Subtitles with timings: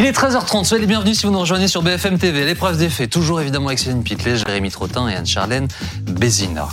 [0.00, 2.46] Il est 13h30, soyez les bienvenus si vous nous rejoignez sur BFM TV.
[2.46, 5.68] L'épreuve des faits, toujours évidemment avec Céline Pitlet, Jérémy Trottin et Anne-Charlène
[6.06, 6.70] Bézina.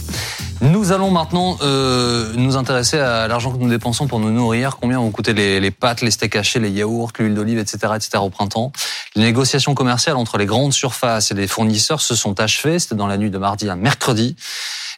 [0.61, 4.77] Nous allons maintenant euh, nous intéresser à l'argent que nous dépensons pour nous nourrir.
[4.79, 8.11] Combien vont coûter les, les pâtes, les steaks hachés, les yaourts, l'huile d'olive, etc., etc.
[8.21, 8.71] au printemps.
[9.15, 12.79] Les négociations commerciales entre les grandes surfaces et les fournisseurs se sont achevées.
[12.79, 14.37] C'était dans la nuit de mardi à mercredi.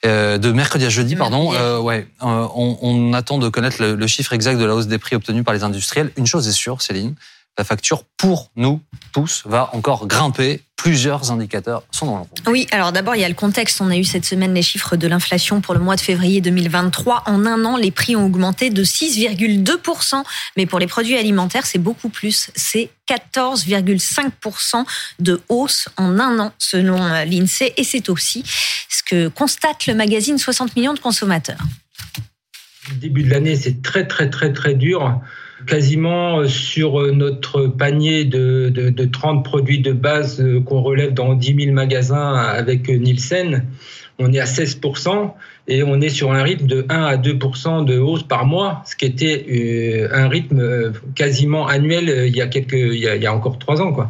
[0.06, 1.52] Euh, de mercredi à jeudi, pardon.
[1.56, 5.00] Euh, ouais, on, on, attend de connaître le, le chiffre exact de la hausse des
[5.00, 6.12] prix obtenus par les industriels.
[6.16, 7.16] Une chose est sûre, Céline,
[7.58, 8.82] la facture pour nous
[9.12, 10.62] tous va encore grimper.
[10.76, 12.40] Plusieurs indicateurs sont dans le rouge.
[12.48, 13.82] Oui, alors d'abord, il y a le contexte.
[13.82, 17.24] On a eu cette semaine les chiffres de l'inflation pour le mois de février 2023.
[17.26, 20.24] En un an, les prix ont augmenté de 6,2%.
[20.56, 22.50] Mais pour les produits alimentaires, c'est beaucoup plus.
[22.56, 24.86] C'est 14,5%
[25.20, 27.74] de hausse en un an, selon l'INSEE.
[27.76, 28.46] Et c'est aussi
[28.90, 31.60] ce que constate le magazine 60 millions de consommateurs.
[32.90, 35.20] Le début de l'année, c'est très, très, très, très dur
[35.68, 41.56] quasiment sur notre panier de, de, de 30 produits de base qu'on relève dans 10
[41.66, 43.66] 000 magasins avec Nielsen,
[44.20, 45.32] on est à 16%
[45.68, 48.96] et on est sur un rythme de 1 à 2% de hausse par mois, ce
[48.96, 53.28] qui était un rythme quasiment annuel il y a, quelques, il y a, il y
[53.28, 53.94] a encore trois ans.
[53.94, 54.10] Quoi.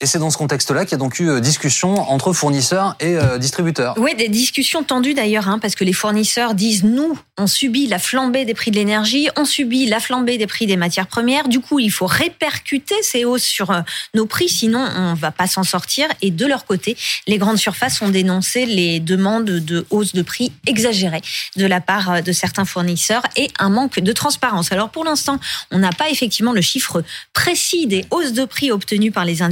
[0.00, 3.38] Et c'est dans ce contexte-là qu'il y a donc eu discussion entre fournisseurs et euh,
[3.38, 3.94] distributeurs.
[3.98, 7.98] Oui, des discussions tendues d'ailleurs, hein, parce que les fournisseurs disent nous, on subit la
[7.98, 11.48] flambée des prix de l'énergie, on subit la flambée des prix des matières premières.
[11.48, 13.80] Du coup, il faut répercuter ces hausses sur euh,
[14.14, 16.06] nos prix, sinon on va pas s'en sortir.
[16.22, 20.52] Et de leur côté, les grandes surfaces ont dénoncé les demandes de hausse de prix
[20.66, 21.22] exagérées
[21.56, 24.72] de la part euh, de certains fournisseurs et un manque de transparence.
[24.72, 25.38] Alors pour l'instant,
[25.70, 29.42] on n'a pas effectivement le chiffre précis des hausses de prix obtenues par les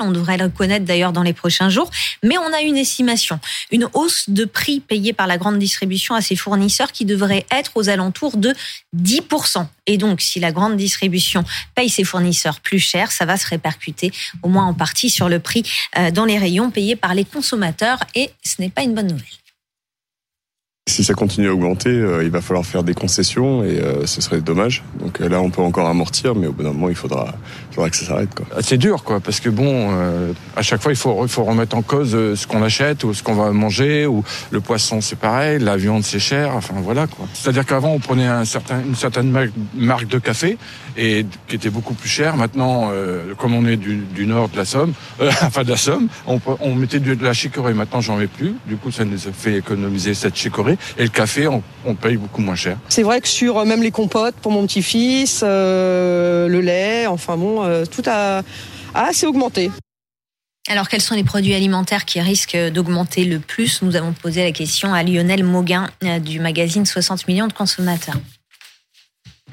[0.00, 1.90] On devrait le connaître d'ailleurs dans les prochains jours.
[2.22, 3.38] Mais on a une estimation,
[3.70, 7.72] une hausse de prix payée par la grande distribution à ses fournisseurs qui devrait être
[7.74, 8.54] aux alentours de
[8.96, 9.66] 10%.
[9.86, 14.12] Et donc, si la grande distribution paye ses fournisseurs plus cher, ça va se répercuter
[14.42, 15.64] au moins en partie sur le prix
[16.12, 17.98] dans les rayons payés par les consommateurs.
[18.14, 19.41] Et ce n'est pas une bonne nouvelle.
[20.88, 24.20] Si ça continue à augmenter, euh, il va falloir faire des concessions et euh, ce
[24.20, 24.82] serait dommage.
[24.98, 27.36] Donc euh, là, on peut encore amortir, mais au bout d'un moment, il faudra,
[27.70, 28.30] il faudra que ça s'arrête.
[28.62, 31.76] C'est dur, quoi, parce que bon, euh, à chaque fois, il faut, il faut remettre
[31.76, 35.60] en cause ce qu'on achète ou ce qu'on va manger, ou le poisson, c'est pareil,
[35.60, 36.56] la viande, c'est cher.
[36.56, 37.26] Enfin voilà, quoi.
[37.32, 39.32] C'est-à-dire qu'avant, on prenait un certain, une certaine
[39.74, 40.58] marque de café
[40.96, 42.36] et qui était beaucoup plus cher.
[42.36, 45.76] Maintenant, euh, comme on est du, du, nord de la Somme, euh, enfin de la
[45.76, 47.74] Somme, on, on mettait de la chicorée.
[47.74, 48.54] Maintenant, j'en mets plus.
[48.66, 50.76] Du coup, ça nous a fait économiser cette chicorée.
[50.98, 52.78] Et le café, on, on paye beaucoup moins cher.
[52.88, 57.62] C'est vrai que sur même les compotes pour mon petit-fils, euh, le lait, enfin bon,
[57.62, 58.42] euh, tout a,
[58.94, 59.70] a assez augmenté.
[60.68, 64.52] Alors, quels sont les produits alimentaires qui risquent d'augmenter le plus Nous avons posé la
[64.52, 65.90] question à Lionel Mauguin
[66.20, 68.16] du magazine 60 millions de consommateurs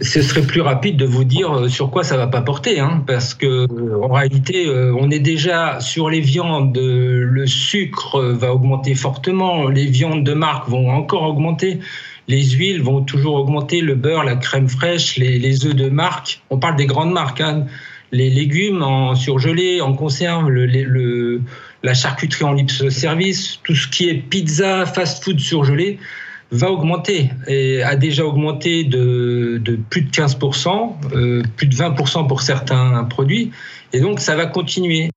[0.01, 3.33] ce serait plus rapide de vous dire sur quoi ça va pas porter, hein, parce
[3.33, 3.67] que
[4.01, 10.23] en réalité, on est déjà sur les viandes, le sucre va augmenter fortement, les viandes
[10.23, 11.79] de marque vont encore augmenter,
[12.29, 16.41] les huiles vont toujours augmenter, le beurre, la crème fraîche, les, les œufs de marque.
[16.49, 17.65] On parle des grandes marques, hein,
[18.11, 21.41] les légumes en surgelé, en conserve, le, le,
[21.83, 25.99] la charcuterie en libre service, tout ce qui est pizza, fast-food surgelé
[26.51, 32.41] va augmenter et a déjà augmenté de, plus de 15%, euh, plus de 20% pour
[32.41, 33.51] certains produits.
[33.93, 35.09] Et donc, ça va continuer.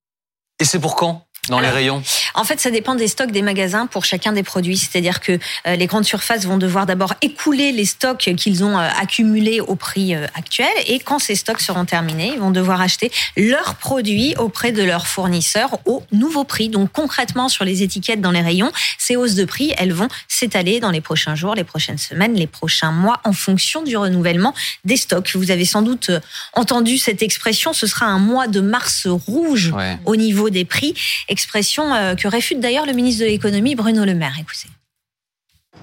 [0.61, 1.27] Et c'est pour quand?
[1.49, 2.05] Dans Alors, les rayons
[2.35, 4.77] En fait, ça dépend des stocks des magasins pour chacun des produits.
[4.77, 8.89] C'est-à-dire que euh, les grandes surfaces vont devoir d'abord écouler les stocks qu'ils ont euh,
[9.01, 10.71] accumulés au prix euh, actuel.
[10.87, 15.09] Et quand ces stocks seront terminés, ils vont devoir acheter leurs produits auprès de leurs
[15.09, 16.69] fournisseurs au nouveau prix.
[16.69, 20.79] Donc concrètement, sur les étiquettes dans les rayons, ces hausses de prix, elles vont s'étaler
[20.79, 24.55] dans les prochains jours, les prochaines semaines, les prochains mois, en fonction du renouvellement
[24.85, 25.33] des stocks.
[25.35, 26.13] Vous avez sans doute
[26.53, 27.73] entendu cette expression.
[27.73, 29.99] Ce sera un mois de mars rouge ouais.
[30.05, 30.95] au niveau des prix
[31.33, 34.37] expression euh, que réfute d'ailleurs le ministre de l'économie Bruno Le Maire.
[34.39, 34.69] Écoutez.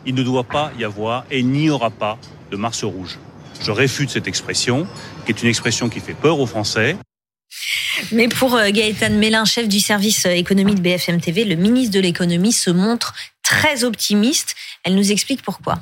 [0.05, 2.17] Il ne doit pas y avoir et n'y aura pas
[2.51, 3.19] de mars rouge.
[3.61, 4.88] Je réfute cette expression,
[5.25, 6.95] qui est une expression qui fait peur aux Français.
[8.12, 11.94] Mais pour euh, Gaëtan Mélin, chef du service euh, économie de BFM TV, le ministre
[11.94, 13.13] de l'économie se montre
[13.44, 14.56] très optimiste.
[14.83, 15.79] Elle nous explique pourquoi.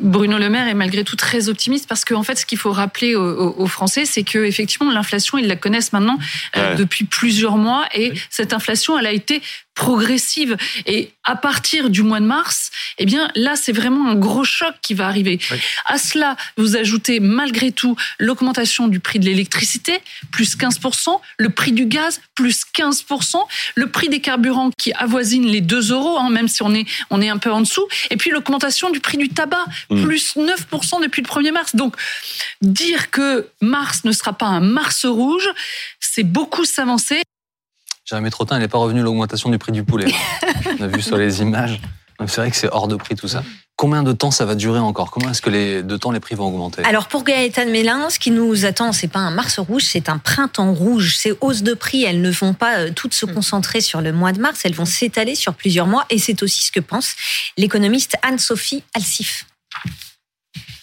[0.00, 2.72] Bruno Le Maire est malgré tout très optimiste parce qu'en en fait, ce qu'il faut
[2.72, 6.18] rappeler aux, aux Français, c'est que effectivement l'inflation, ils la connaissent maintenant
[6.56, 8.20] euh, depuis plusieurs mois et oui.
[8.30, 9.42] cette inflation, elle a été
[9.76, 10.56] progressive.
[10.86, 14.74] Et à partir du mois de mars, eh bien là, c'est vraiment un gros choc
[14.82, 15.38] qui va arriver.
[15.84, 20.00] À cela, vous ajoutez malgré tout l'augmentation du prix de l'électricité,
[20.32, 23.36] plus 15%, le prix du gaz, plus 15%,
[23.74, 27.20] le prix des carburants qui avoisine les 2 euros, hein, même si on est, on
[27.20, 30.02] est un peu en dessous, et puis l'augmentation du prix du tabac, mmh.
[30.04, 31.76] plus 9% depuis le 1er mars.
[31.76, 31.94] Donc,
[32.62, 35.48] dire que mars ne sera pas un mars rouge,
[36.00, 37.22] c'est beaucoup s'avancer.
[38.08, 40.06] Jérémy Trottin, il n'est pas revenu l'augmentation du prix du poulet.
[40.80, 41.80] On a vu sur les images.
[42.20, 43.42] C'est vrai que c'est hors de prix tout ça.
[43.74, 45.10] Combien de temps ça va durer encore?
[45.10, 46.82] Comment est-ce que les, de temps les prix vont augmenter?
[46.84, 50.18] Alors pour Gaëtan Mélin, ce qui nous attend, c'est pas un mars rouge, c'est un
[50.18, 51.16] printemps rouge.
[51.16, 54.32] Ces hausses de prix, elles ne vont pas euh, toutes se concentrer sur le mois
[54.32, 56.06] de mars, elles vont s'étaler sur plusieurs mois.
[56.08, 57.16] Et c'est aussi ce que pense
[57.58, 59.46] l'économiste Anne-Sophie Alsif.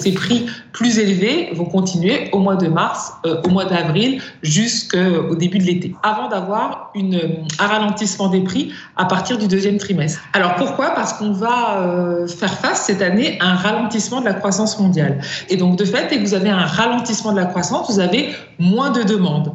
[0.03, 5.35] Ces prix plus élevés vont continuer au mois de mars, euh, au mois d'avril, jusqu'au
[5.35, 10.19] début de l'été, avant d'avoir un ralentissement des prix à partir du deuxième trimestre.
[10.33, 10.89] Alors pourquoi?
[10.89, 15.21] Parce qu'on va euh, faire face cette année à un ralentissement de la croissance mondiale.
[15.49, 18.29] Et donc de fait, dès que vous avez un ralentissement de la croissance, vous avez
[18.59, 19.53] moins de demandes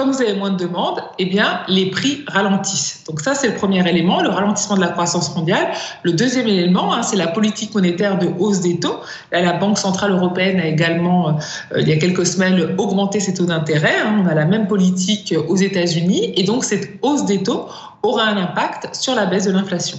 [0.00, 3.04] comme vous avez moins de demandes, eh bien, les prix ralentissent.
[3.06, 5.72] Donc ça, c'est le premier élément, le ralentissement de la croissance mondiale.
[6.04, 9.00] Le deuxième élément, hein, c'est la politique monétaire de hausse des taux.
[9.30, 13.44] La Banque centrale européenne a également, euh, il y a quelques semaines, augmenté ses taux
[13.44, 14.00] d'intérêt.
[14.02, 14.22] Hein.
[14.24, 17.66] On a la même politique aux États-Unis, et donc cette hausse des taux
[18.02, 19.98] aura un impact sur la baisse de l'inflation.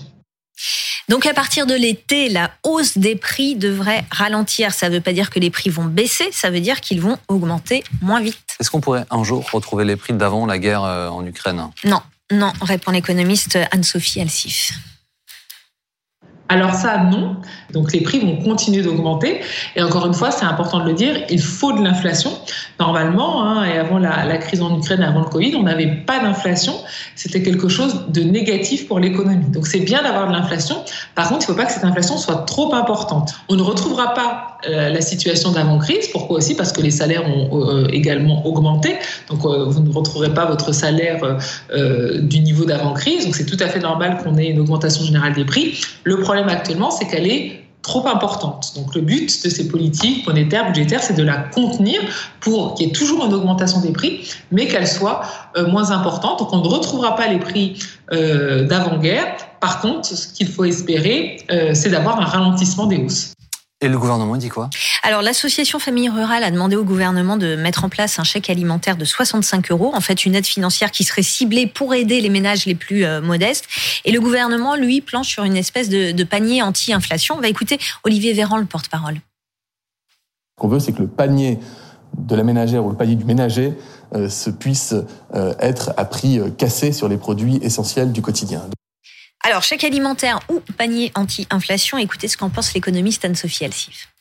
[1.11, 4.71] Donc à partir de l'été, la hausse des prix devrait ralentir.
[4.71, 7.17] Ça ne veut pas dire que les prix vont baisser, ça veut dire qu'ils vont
[7.27, 8.39] augmenter moins vite.
[8.61, 11.67] Est-ce qu'on pourrait un jour retrouver les prix d'avant la guerre euh, en Ukraine?
[11.83, 14.71] Non, non, répond l'économiste Anne-Sophie Alsif.
[16.51, 17.38] Alors ça, non.
[17.71, 19.39] Donc les prix vont continuer d'augmenter.
[19.77, 22.31] Et encore une fois, c'est important de le dire, il faut de l'inflation.
[22.77, 26.74] Normalement, hein, et avant la, crise en Ukraine, avant le Covid, on n'avait pas d'inflation.
[27.15, 29.45] C'était quelque chose de négatif pour l'économie.
[29.45, 30.75] Donc c'est bien d'avoir de l'inflation.
[31.15, 33.33] Par contre, il ne faut pas que cette inflation soit trop importante.
[33.48, 36.09] On ne retrouvera pas euh, la situation d'avant-crise.
[36.12, 36.56] Pourquoi aussi?
[36.56, 38.98] Parce que les salaires ont euh, également augmenté.
[39.30, 41.38] Donc euh, vous ne retrouverez pas votre salaire
[42.21, 43.24] du niveau d'avant-crise.
[43.25, 45.80] Donc c'est tout à fait normal qu'on ait une augmentation générale des prix.
[46.03, 46.18] Le
[46.49, 48.73] actuellement, c'est qu'elle est trop importante.
[48.75, 51.99] Donc le but de ces politiques monétaires, budgétaires, c'est de la contenir
[52.39, 55.21] pour qu'il y ait toujours une augmentation des prix, mais qu'elle soit
[55.57, 56.39] euh, moins importante.
[56.39, 57.79] Donc on ne retrouvera pas les prix
[58.11, 59.35] euh, d'avant-guerre.
[59.59, 63.33] Par contre, ce qu'il faut espérer, euh, c'est d'avoir un ralentissement des hausses.
[63.83, 64.69] Et le gouvernement dit quoi?
[65.01, 68.95] Alors l'association Famille Rurale a demandé au gouvernement de mettre en place un chèque alimentaire
[68.95, 72.67] de 65 euros, en fait une aide financière qui serait ciblée pour aider les ménages
[72.67, 73.65] les plus euh, modestes.
[74.05, 77.35] Et le gouvernement, lui, planche sur une espèce de, panier anti-inflation.
[77.35, 79.15] On va écouter Olivier Véran, le porte-parole.
[79.15, 81.57] Ce qu'on veut, c'est que le panier
[82.15, 83.73] de la ménagère ou le panier du ménager
[84.13, 84.93] euh, se puisse
[85.33, 88.61] euh, être à prix cassé sur les produits essentiels du quotidien.
[89.43, 94.11] Alors, chèque alimentaire ou panier anti-inflation, écoutez ce qu'en pense l'économiste Anne-Sophie Alsif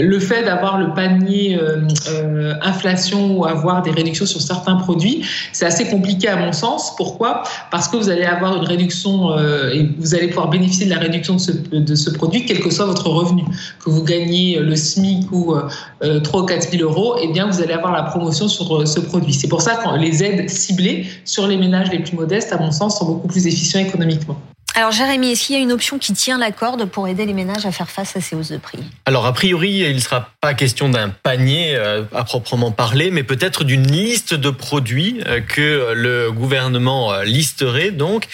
[0.00, 5.24] le fait d'avoir le panier euh, euh, inflation ou avoir des réductions sur certains produits,
[5.52, 6.94] c'est assez compliqué à mon sens.
[6.96, 7.42] Pourquoi?
[7.70, 10.98] Parce que vous allez avoir une réduction euh, et vous allez pouvoir bénéficier de la
[10.98, 13.44] réduction de ce, produit, quel que soit votre revenu.
[13.84, 15.54] Que vous gagnez le SMIC ou
[16.00, 19.32] 3 ou 4 000 euros, eh bien, vous allez avoir la promotion sur ce produit.
[19.32, 22.70] C'est pour ça que les aides ciblées sur les ménages les plus modestes, à mon
[22.70, 24.38] sens, sont beaucoup plus efficients économiquement.
[24.78, 27.32] Alors Jérémy, est-ce qu'il y a une option qui tient la corde pour aider les
[27.32, 28.78] ménages à faire face à ces hausses de prix?
[29.06, 33.24] Alors a priori, il ne sera pas question d'un panier euh, à proprement parler, mais
[33.24, 38.28] peut-être d'une liste de produits euh, que le gouvernement euh, listerait donc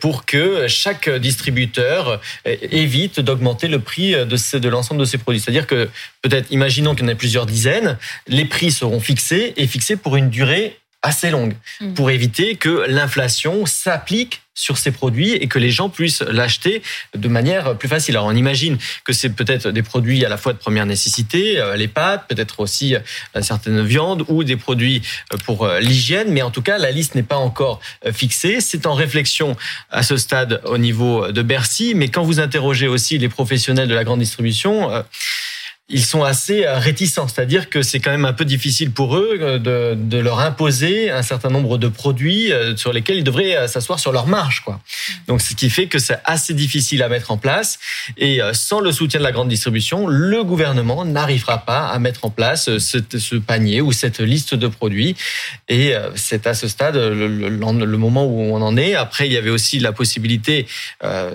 [0.00, 5.40] pour que chaque distributeur évite d'augmenter le prix de, de l'ensemble de ces produits.
[5.42, 5.90] C'est-à-dire que
[6.22, 10.16] peut-être, imaginons qu'il y en ait plusieurs dizaines, les prix seront fixés et fixés pour
[10.16, 11.92] une durée assez longue mmh.
[11.92, 16.82] pour éviter que l'inflation s'applique sur ces produits et que les gens puissent l'acheter
[17.14, 18.16] de manière plus facile.
[18.16, 21.76] Alors on imagine que c'est peut-être des produits à la fois de première nécessité, euh,
[21.76, 23.00] les pâtes, peut-être aussi euh,
[23.42, 27.22] certaines viandes ou des produits euh, pour l'hygiène, mais en tout cas la liste n'est
[27.22, 27.80] pas encore
[28.12, 28.60] fixée.
[28.60, 29.56] C'est en réflexion
[29.90, 33.94] à ce stade au niveau de Bercy, mais quand vous interrogez aussi les professionnels de
[33.94, 34.90] la grande distribution,
[35.90, 39.36] ils sont assez euh, réticents, c'est-à-dire que c'est quand même un peu difficile pour eux
[39.38, 43.98] euh, de, leur imposer un certain nombre de produits euh, sur lesquels ils devraient s'asseoir
[43.98, 44.80] sur leur marge, quoi.
[45.28, 47.78] Donc, ce qui fait que c'est assez difficile à mettre en place.
[48.16, 52.30] Et sans le soutien de la grande distribution, le gouvernement n'arrivera pas à mettre en
[52.30, 55.16] place ce, panier ou cette liste de produits.
[55.68, 58.94] Et c'est à ce stade le, moment où on en est.
[58.94, 60.66] Après, il y avait aussi la possibilité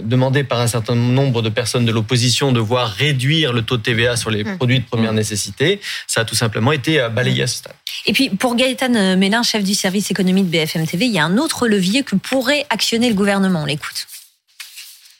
[0.03, 3.83] demandée par un certain nombre de personnes de l'opposition de voir réduire le taux de
[3.83, 4.57] TVA sur les les Mmh.
[4.57, 5.79] produits de première nécessité.
[6.07, 7.73] Ça a tout simplement été euh, balayé à ce stade.
[8.05, 11.25] Et puis pour Gaëtan Mélin, chef du service économie de BFM TV, il y a
[11.25, 13.63] un autre levier que pourrait actionner le gouvernement.
[13.63, 14.07] On l'écoute.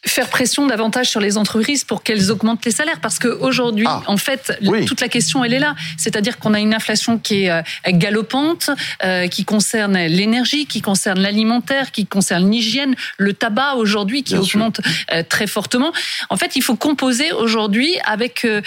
[0.06, 4.18] Faire pression davantage sur les entreprises pour qu'elles augmentent les salaires parce qu'aujourd'hui, Ah, en
[4.18, 4.86] fait, oui.
[4.86, 5.76] toute la question, elle est là.
[5.98, 8.70] C'est-à-dire qu'on a une inflation qui est euh, galopante,
[9.04, 14.44] euh, qui concerne l'énergie, qui concerne l'alimentaire, qui concerne l'hygiène, le tabac aujourd'hui qui Bien
[14.44, 15.92] augmente euh, très fortement.
[16.30, 18.62] En fait, il faut composer aujourd'hui avec euh,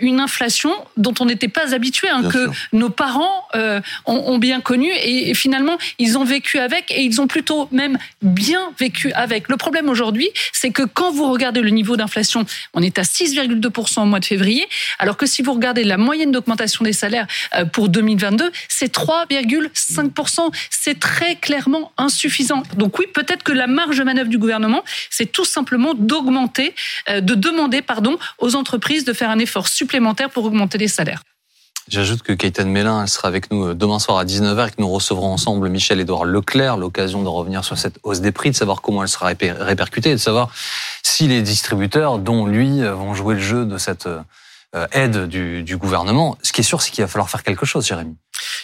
[0.00, 2.52] une inflation dont on n'était pas habitué, hein, que sûr.
[2.72, 7.20] nos parents ont, ont bien connu et, et finalement ils ont vécu avec et ils
[7.20, 9.48] ont plutôt même bien vécu avec.
[9.48, 14.02] Le problème aujourd'hui, c'est que quand vous regardez le niveau d'inflation, on est à 6,2%
[14.02, 14.68] au mois de février,
[14.98, 20.54] alors que si vous regardez la moyenne d'augmentation des salaires euh, pour 2022, c'est 3,5%.
[20.68, 22.62] C'est très clairement insuffisant.
[22.76, 26.74] Donc oui, peut-être que la marge de manœuvre du gouvernement, c'est tout simplement d'augmenter,
[27.08, 31.22] euh, de demander, pardon, aux entreprises de faire un effort supplémentaire pour augmenter les salaires.
[31.88, 34.80] J'ajoute que Kayten Mélin elle sera avec nous euh, demain soir à 19h et que
[34.80, 38.82] nous recevrons ensemble Michel-Édouard Leclerc, l'occasion de revenir sur cette hausse des prix, de savoir
[38.82, 40.50] comment elle sera répercutée et de savoir
[41.04, 45.62] si les distributeurs, dont lui, euh, vont jouer le jeu de cette euh, aide du,
[45.62, 46.36] du gouvernement.
[46.42, 48.16] Ce qui est sûr, c'est qu'il va falloir faire quelque chose, Jérémy.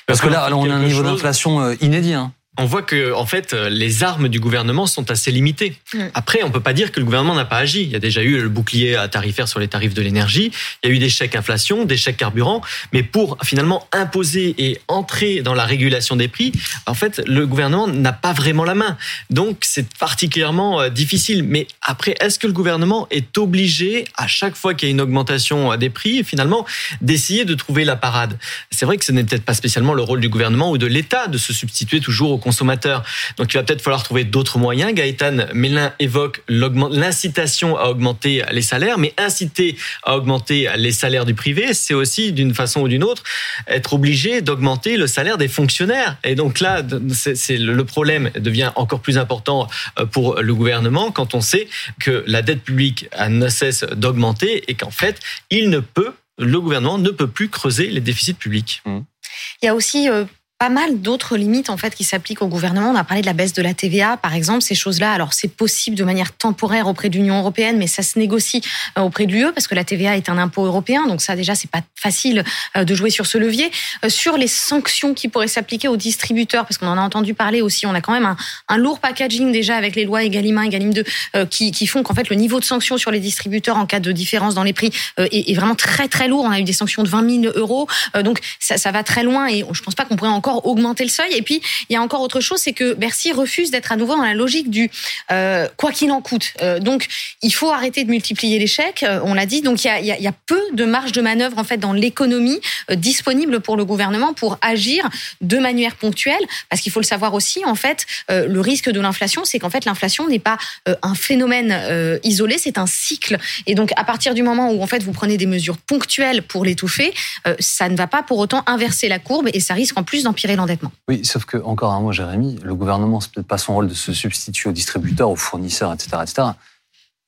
[0.07, 2.15] Parce que là, alors, on a un niveau d'inflation inédit.
[2.15, 2.33] Hein.
[2.59, 5.75] On voit que, en fait, euh, les armes du gouvernement sont assez limitées.
[5.95, 6.01] Mm.
[6.13, 7.83] Après, on peut pas dire que le gouvernement n'a pas agi.
[7.83, 10.53] Il y a déjà eu le bouclier à tarifaire sur les tarifs de l'énergie.
[10.83, 12.61] Il y a eu des chèques inflation, des chèques carburant.
[12.93, 16.53] Mais pour finalement imposer et entrer dans la régulation des prix,
[16.85, 18.99] en fait, le gouvernement n'a pas vraiment la main.
[19.31, 21.45] Donc, c'est particulièrement euh, difficile.
[21.45, 25.01] Mais après, est-ce que le gouvernement est obligé, à chaque fois qu'il y a une
[25.01, 26.67] augmentation euh, des prix, finalement,
[27.01, 28.39] d'essayer de trouver la parade?
[28.71, 31.29] C'est vrai que ce n'est peut-être pas spécialement le rôle du gouvernement ou de l'État
[31.29, 33.03] de se substituer toujours aux consommateurs.
[33.37, 34.93] Donc il va peut-être falloir trouver d'autres moyens.
[34.93, 41.35] Gaëtan Mélin évoque l'incitation à augmenter les salaires, mais inciter à augmenter les salaires du
[41.35, 43.23] privé, c'est aussi d'une façon ou d'une autre
[43.67, 46.17] être obligé d'augmenter le salaire des fonctionnaires.
[46.25, 46.83] Et donc là,
[47.15, 49.69] c'est le problème devient encore plus important
[49.99, 51.69] euh, pour le gouvernement quand on sait
[52.01, 55.19] que la dette publique ne cesse d'augmenter et qu'en fait,
[55.51, 58.83] il ne peut, le gouvernement ne peut plus creuser les déficits publics.
[58.87, 60.25] Il y a aussi euh,
[60.63, 62.91] pas mal d'autres limites en fait qui s'appliquent au gouvernement.
[62.91, 65.11] On a parlé de la baisse de la TVA, par exemple, ces choses-là.
[65.11, 68.63] Alors c'est possible de manière temporaire auprès de l'Union européenne, mais ça se négocie
[68.97, 71.09] euh, auprès de l'UE parce que la TVA est un impôt européen.
[71.09, 72.45] Donc ça déjà c'est pas facile
[72.77, 73.73] euh, de jouer sur ce levier.
[74.05, 77.61] Euh, Sur les sanctions qui pourraient s'appliquer aux distributeurs, parce qu'on en a entendu parler
[77.61, 77.85] aussi.
[77.87, 78.37] On a quand même
[78.69, 81.05] un, lourd packaging déjà avec les lois Egalim 1, Egalim 2
[81.35, 84.13] euh, qui, font qu'en fait le niveau de sanctions sur les distributeurs en cas de
[84.13, 86.45] différence dans les prix est, vraiment très très lourd.
[86.45, 87.89] On a eu des sanctions de 20 000 euros,
[88.23, 91.33] donc ça, va très loin et je pense pas qu'on pourrait encore augmenter le seuil.
[91.35, 94.17] Et puis il y a encore autre chose, c'est que Bercy refuse d'être à nouveau
[94.17, 94.91] dans la logique du
[95.31, 96.53] euh, quoi qu'il en coûte.
[96.63, 97.07] Euh, donc
[97.43, 99.63] il faut arrêter de multiplier chèques, euh, on l'a dit.
[99.63, 103.77] Donc il y a, peu de marge de manœuvre en fait dans l'économie disponible pour
[103.77, 105.09] le gouvernement pour agir
[105.41, 109.45] de manière ponctuelle, parce qu'il faut le savoir aussi en fait, le risque de l'inflation,
[109.45, 110.59] c'est qu'en fait l'inflation n'est pas
[111.03, 113.39] un phénomène isolé, c'est un cycle.
[113.67, 116.65] Et donc à partir du moment où en fait vous prenez des mesures ponctuelles pour
[116.65, 117.13] l'étouffer,
[117.59, 120.25] ça ne va pas pour autant inverser la courbe et ça risque en plus
[120.57, 120.93] l'endettement.
[121.09, 123.95] Oui, sauf que, encore un mot, Jérémy, le gouvernement, c'est peut-être pas son rôle de
[123.95, 126.49] se substituer aux distributeurs, aux fournisseurs, etc., etc.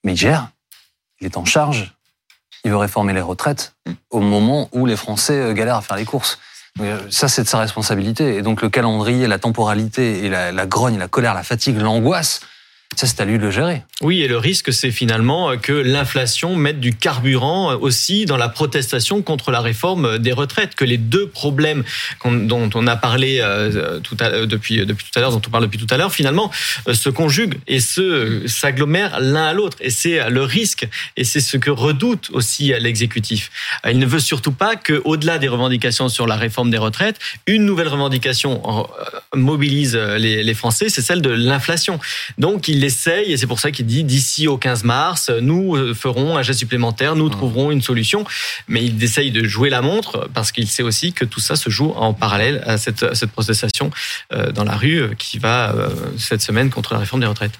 [0.05, 0.49] Mais il gère,
[1.21, 1.95] il est en charge,
[2.65, 3.75] il veut réformer les retraites
[4.11, 6.39] au moment où les Français euh, galèrent à faire les courses.
[6.81, 8.37] Euh, Ça, c'est de sa responsabilité.
[8.37, 12.41] Et donc, le calendrier, la temporalité et la, la grogne, la colère, la fatigue, l'angoisse,
[12.97, 13.83] ça, c'est à lui de le gérer.
[14.01, 19.23] Oui, et le risque, c'est finalement que l'inflation mette du carburant aussi dans la protestation
[19.23, 21.85] contre la réforme des retraites, que les deux problèmes
[22.25, 24.01] dont on a parlé euh,
[24.47, 26.51] depuis, depuis tout à l'heure, dont on parle depuis tout à l'heure, finalement,
[26.89, 29.77] euh, se conjuguent et se s'agglomèrent l'un à l'autre.
[29.81, 30.87] Et c'est le risque,
[31.17, 33.51] et c'est ce que redoute aussi l'exécutif.
[33.89, 37.65] Il ne veut surtout pas que, au-delà des revendications sur la réforme des retraites, une
[37.65, 41.99] nouvelle revendication euh, mobilise les, les Français, c'est celle de l'inflation.
[42.39, 45.95] Donc il essaye, et c'est pour ça qu'il dit d'ici au 15 mars, nous euh,
[45.95, 48.25] ferons un geste supplémentaire, nous trouverons une solution.
[48.69, 51.71] Mais il essaye de jouer la montre parce qu'il sait aussi que tout ça se
[51.71, 53.91] joue en parallèle à cette, à cette protestation
[54.33, 55.75] euh, dans la rue euh, qui va
[56.19, 57.53] cette semaine contre la réforme des retraites.